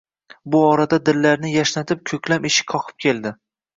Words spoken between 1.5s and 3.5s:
yashnatib ko`klam eshik qoqib keldi